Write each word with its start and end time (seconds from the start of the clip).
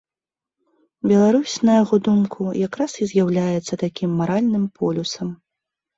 Беларусь, 1.11 1.57
на 1.69 1.75
яго 1.83 1.99
думку, 2.09 2.41
якраз 2.67 2.91
і 3.03 3.11
з'яўляецца 3.11 3.73
такім 3.85 4.09
маральным 4.23 4.65
полюсам. 4.81 5.27